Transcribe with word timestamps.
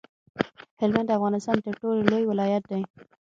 هلمند 0.81 1.07
د 1.09 1.15
افغانستان 1.19 1.57
تر 1.65 1.73
ټولو 1.81 1.99
لوی 2.11 2.23
ولایت 2.31 2.63
دی 2.71 2.81